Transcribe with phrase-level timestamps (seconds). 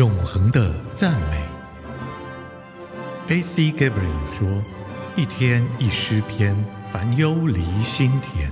[0.00, 1.36] 永恒的赞美。
[3.28, 3.64] A.C.
[3.70, 4.48] Gabriel 说
[5.14, 6.56] ：“一天一诗篇，
[6.90, 8.50] 烦忧离心田。”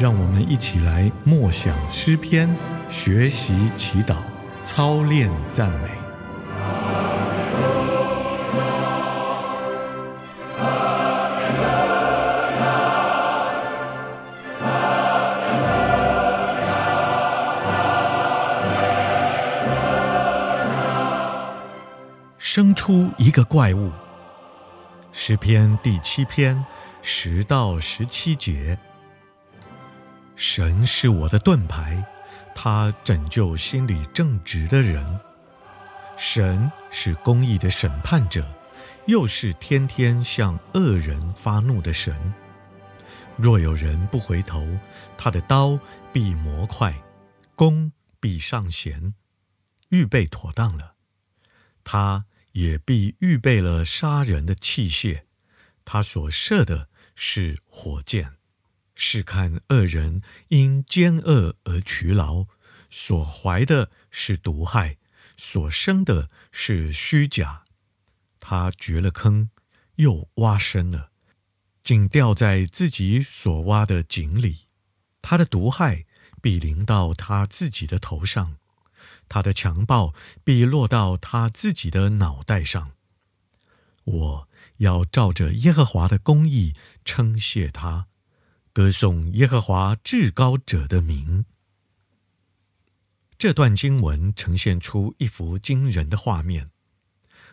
[0.00, 2.48] 让我们一起来默想诗篇，
[2.88, 4.16] 学习祈祷，
[4.62, 5.99] 操练赞美。
[22.52, 23.92] 生出一个怪物。
[25.12, 26.66] 诗篇第七篇
[27.00, 28.76] 十到十七节。
[30.34, 32.04] 神是我的盾牌，
[32.52, 35.20] 他拯救心里正直的人。
[36.16, 38.44] 神是公义的审判者，
[39.06, 42.34] 又是天天向恶人发怒的神。
[43.36, 44.66] 若有人不回头，
[45.16, 45.78] 他的刀
[46.12, 46.92] 必磨快，
[47.54, 49.14] 弓必上弦，
[49.90, 50.94] 预备妥当了。
[51.84, 52.24] 他
[52.60, 55.22] 也必预备了杀人的器械，
[55.86, 58.34] 他所射的是火箭。
[58.94, 62.46] 试看恶人因奸恶而劬劳，
[62.90, 64.98] 所怀的是毒害，
[65.38, 67.64] 所生的是虚假。
[68.38, 69.48] 他掘了坑，
[69.94, 71.12] 又挖深了，
[71.82, 74.66] 竟掉在自己所挖的井里。
[75.22, 76.04] 他的毒害
[76.42, 78.58] 必临到他自己的头上，
[79.30, 80.12] 他的强暴
[80.44, 82.92] 必落到他自己的脑袋上。
[84.04, 88.08] 我要照着耶和华的公义称谢他。
[88.72, 91.44] 歌颂耶和华至高者的名。
[93.38, 96.70] 这段经文呈现出一幅惊人的画面。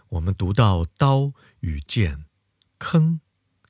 [0.09, 2.25] 我们读到刀与剑、
[2.77, 3.19] 坑、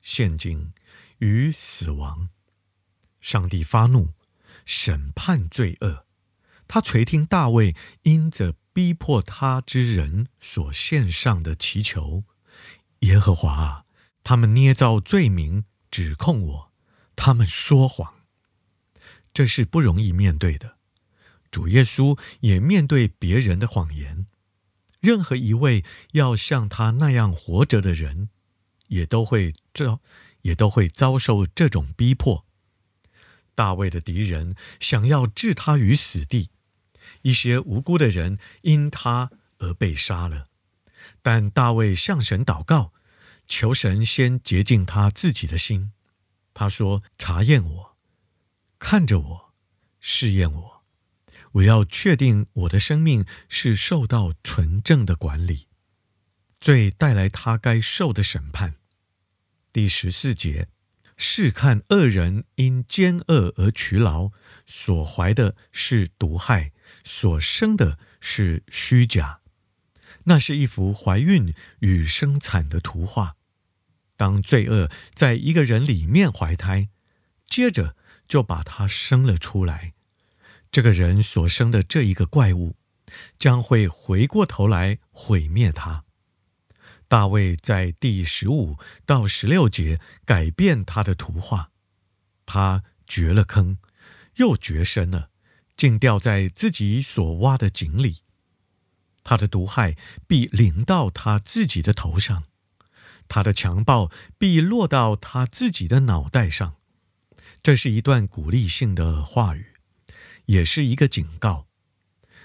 [0.00, 0.72] 陷阱
[1.18, 2.28] 与死亡。
[3.20, 4.12] 上帝发怒，
[4.64, 6.07] 审判罪恶。
[6.68, 12.22] 他垂听大卫因着逼迫他之人所献上的祈求。
[13.00, 13.84] 耶和华啊，
[14.22, 16.72] 他们捏造罪名，指控我。
[17.16, 18.14] 他们说谎，
[19.34, 20.76] 这是不容易面对的。
[21.50, 24.26] 主耶稣也面对别人的谎言。
[25.00, 28.28] 任何一位要像他那样活着的人，
[28.88, 30.00] 也都会遭，
[30.42, 32.44] 也都会遭受这种逼迫。
[33.54, 36.50] 大卫的敌人想要置他于死地，
[37.22, 40.46] 一些无辜的人因他而被杀了。
[41.22, 42.92] 但大卫向神祷告，
[43.46, 45.92] 求神先洁净他自己的心。
[46.52, 47.96] 他说：“查验我，
[48.78, 49.54] 看着我，
[50.00, 50.84] 试验我，
[51.52, 55.68] 我要确定我的生命是受到纯正的管理，
[56.58, 58.74] 罪带来他该受的审判。”
[59.72, 60.68] 第十四节，
[61.16, 64.32] 试看恶人因奸恶而劬劳，
[64.66, 66.72] 所怀的是毒害，
[67.08, 69.40] 所生的是虚假。
[70.24, 73.36] 那是一幅怀孕与生产的图画。
[74.14, 76.90] 当罪恶在一个人里面怀胎，
[77.46, 77.96] 接着
[78.26, 79.94] 就把他生了出来。
[80.70, 82.76] 这个人所生的这一个怪物，
[83.38, 86.04] 将会回过头来毁灭他。
[87.08, 88.76] 大卫在第十五
[89.06, 91.70] 到十六节改变他的图画，
[92.44, 93.78] 他掘了坑，
[94.34, 95.30] 又掘深了，
[95.78, 98.18] 竟掉在自己所挖的井里。
[99.24, 99.96] 他的毒害
[100.26, 102.44] 必临到他自己的头上。
[103.28, 106.76] 他的强暴必落到他自己的脑袋上，
[107.62, 109.74] 这是一段鼓励性的话语，
[110.46, 111.66] 也是一个警告。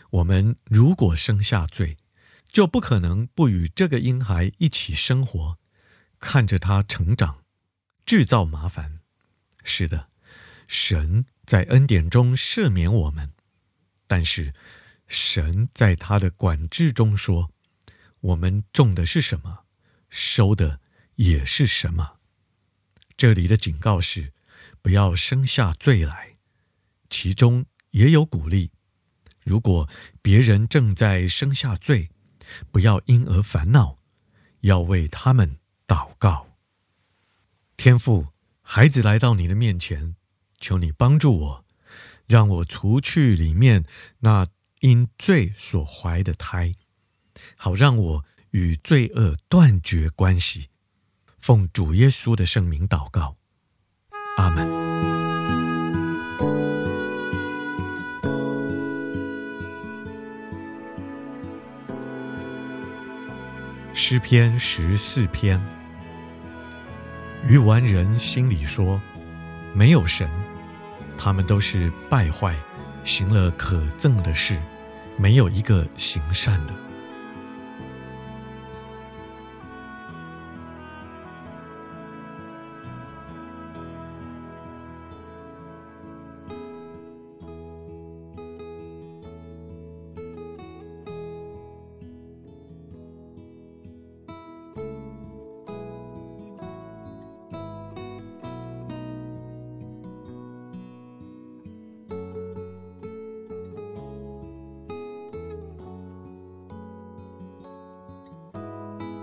[0.09, 1.97] 我们如果生下罪，
[2.51, 5.57] 就不可能不与这个婴孩一起生活，
[6.19, 7.43] 看着他成长，
[8.05, 8.99] 制造麻烦。
[9.63, 10.09] 是的，
[10.67, 13.31] 神在恩典中赦免我们，
[14.07, 14.53] 但是
[15.07, 17.51] 神在他的管制中说：
[18.21, 19.65] 我们种的是什么？
[20.09, 20.79] 收的
[21.15, 22.19] 也是什么？
[23.17, 24.33] 这里的警告是：
[24.81, 26.37] 不要生下罪来。
[27.09, 28.71] 其中也有鼓励：
[29.43, 29.87] 如果
[30.21, 32.09] 别人正在生下罪，
[32.71, 33.99] 不要因而烦恼，
[34.61, 36.47] 要为他们祷告。
[37.77, 38.27] 天父，
[38.61, 40.15] 孩子来到你的面前，
[40.63, 41.65] 求你帮助我，
[42.25, 43.83] 让我除去里面
[44.19, 44.47] 那
[44.79, 46.73] 因罪所怀的胎，
[47.57, 48.25] 好让我。
[48.53, 50.69] 与罪恶断绝关系，
[51.39, 53.35] 奉主耶稣的圣名祷告，
[54.37, 54.69] 阿门。
[63.95, 65.59] 诗篇十四篇，
[67.47, 69.01] 愚顽人心里说：
[69.73, 70.29] 没有神，
[71.17, 72.55] 他们都是败坏，
[73.03, 74.57] 行了可憎的事，
[75.17, 76.73] 没有一个行善的。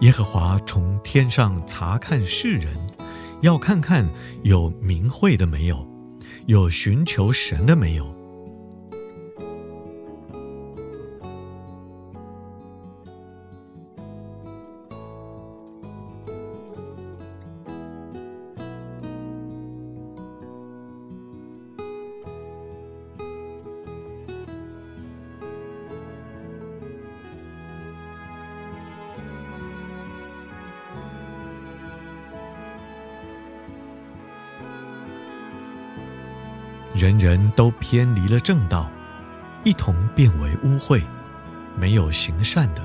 [0.00, 2.75] 耶和华从天上察看世人，
[3.43, 4.08] 要看看
[4.43, 5.87] 有明慧的没有，
[6.47, 8.19] 有寻求神的没有。
[37.00, 38.87] 人人都偏离了正道，
[39.64, 41.02] 一同变为污秽，
[41.75, 42.82] 没有行善的，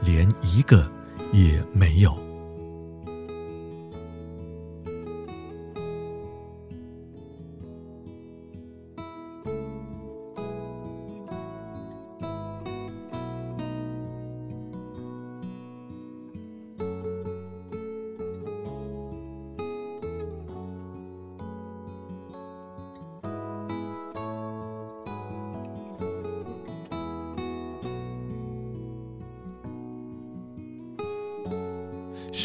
[0.00, 0.90] 连一个
[1.32, 2.18] 也没有。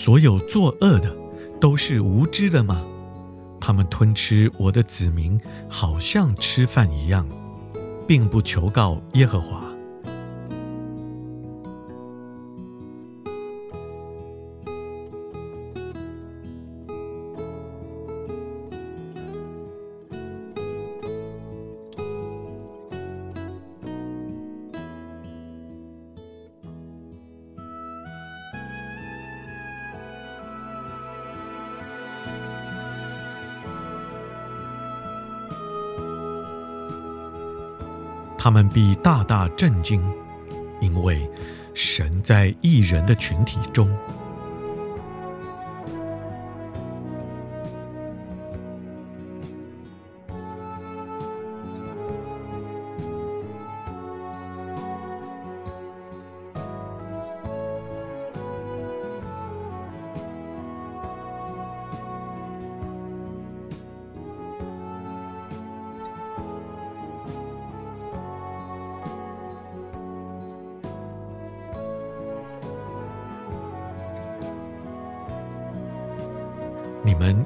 [0.07, 1.13] 所有作恶的
[1.59, 2.81] 都是无知的吗？
[3.59, 5.38] 他们吞吃我的子民，
[5.68, 7.27] 好像吃饭一样，
[8.07, 9.66] 并不求告耶和华。
[38.47, 40.01] 他们必大大震惊，
[40.79, 41.29] 因为
[41.73, 43.94] 神在异人的群体中。
[77.07, 77.42] 你们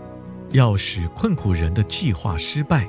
[0.54, 2.88] 要使困苦人的计划失败，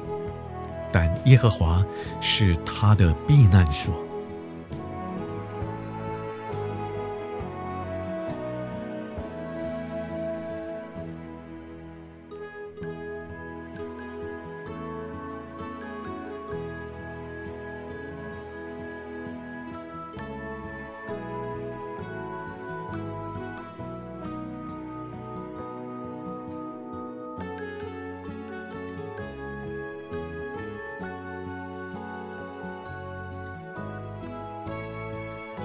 [0.91, 1.85] 但耶和华
[2.19, 3.93] 是他的避难所。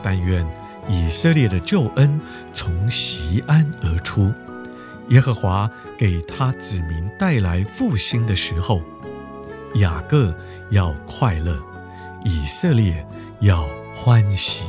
[0.09, 0.47] 但愿
[0.87, 2.17] 以色列的救恩
[2.53, 4.33] 从西安而出，
[5.09, 8.81] 耶和华给他子民带来复兴的时候，
[9.75, 10.33] 雅各
[10.69, 11.61] 要快乐，
[12.23, 13.05] 以色列
[13.41, 14.63] 要欢喜。